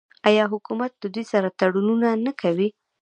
[0.27, 2.67] آیا حکومت له دوی سره تړونونه نه کوي؟